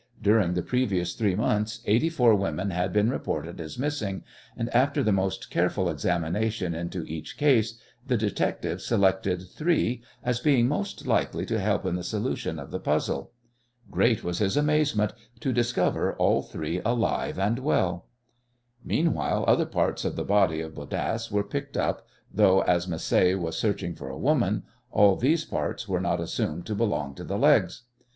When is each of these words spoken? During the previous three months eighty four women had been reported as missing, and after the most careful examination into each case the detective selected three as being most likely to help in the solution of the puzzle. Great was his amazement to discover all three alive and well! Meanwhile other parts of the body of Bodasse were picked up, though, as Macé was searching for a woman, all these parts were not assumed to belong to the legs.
During 0.19 0.55
the 0.55 0.63
previous 0.63 1.13
three 1.13 1.35
months 1.35 1.81
eighty 1.85 2.09
four 2.09 2.33
women 2.33 2.71
had 2.71 2.91
been 2.91 3.11
reported 3.11 3.61
as 3.61 3.77
missing, 3.77 4.23
and 4.57 4.67
after 4.73 5.03
the 5.03 5.11
most 5.11 5.51
careful 5.51 5.87
examination 5.87 6.73
into 6.73 7.03
each 7.03 7.37
case 7.37 7.77
the 8.07 8.17
detective 8.17 8.81
selected 8.81 9.43
three 9.47 10.01
as 10.23 10.39
being 10.39 10.67
most 10.67 11.05
likely 11.05 11.45
to 11.45 11.59
help 11.59 11.85
in 11.85 11.97
the 11.97 12.03
solution 12.03 12.57
of 12.57 12.71
the 12.71 12.79
puzzle. 12.79 13.31
Great 13.91 14.23
was 14.23 14.39
his 14.39 14.57
amazement 14.57 15.13
to 15.39 15.53
discover 15.53 16.13
all 16.15 16.41
three 16.41 16.81
alive 16.83 17.37
and 17.37 17.59
well! 17.59 18.07
Meanwhile 18.83 19.45
other 19.47 19.67
parts 19.67 20.03
of 20.03 20.15
the 20.15 20.25
body 20.25 20.61
of 20.61 20.73
Bodasse 20.73 21.29
were 21.29 21.43
picked 21.43 21.77
up, 21.77 22.07
though, 22.33 22.61
as 22.61 22.87
Macé 22.87 23.37
was 23.39 23.55
searching 23.55 23.93
for 23.93 24.09
a 24.09 24.17
woman, 24.17 24.63
all 24.91 25.15
these 25.15 25.45
parts 25.45 25.87
were 25.87 26.01
not 26.01 26.19
assumed 26.19 26.65
to 26.65 26.73
belong 26.73 27.13
to 27.13 27.23
the 27.23 27.37
legs. 27.37 27.83